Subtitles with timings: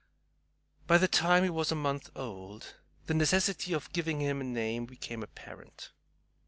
[0.87, 2.73] By the time he was a month old
[3.05, 5.91] the necessity of giving him a name became apparent.